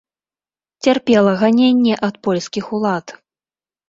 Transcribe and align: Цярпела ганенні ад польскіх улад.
Цярпела 0.85 1.33
ганенні 1.41 1.93
ад 2.07 2.15
польскіх 2.29 2.65
улад. 2.79 3.05